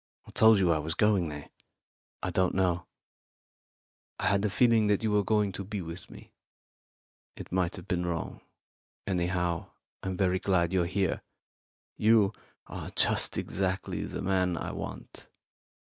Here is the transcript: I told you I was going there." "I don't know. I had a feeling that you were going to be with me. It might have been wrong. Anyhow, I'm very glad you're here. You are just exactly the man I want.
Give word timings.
I 0.27 0.31
told 0.31 0.57
you 0.57 0.71
I 0.71 0.79
was 0.79 0.95
going 0.95 1.29
there." 1.29 1.51
"I 2.23 2.31
don't 2.31 2.55
know. 2.55 2.87
I 4.17 4.29
had 4.29 4.43
a 4.43 4.49
feeling 4.49 4.87
that 4.87 5.03
you 5.03 5.11
were 5.11 5.23
going 5.23 5.51
to 5.51 5.63
be 5.63 5.79
with 5.83 6.09
me. 6.09 6.33
It 7.35 7.51
might 7.51 7.75
have 7.75 7.87
been 7.87 8.07
wrong. 8.07 8.41
Anyhow, 9.05 9.69
I'm 10.01 10.17
very 10.17 10.39
glad 10.39 10.73
you're 10.73 10.87
here. 10.87 11.21
You 11.97 12.33
are 12.65 12.89
just 12.95 13.37
exactly 13.37 14.03
the 14.03 14.23
man 14.23 14.57
I 14.57 14.71
want. 14.71 15.29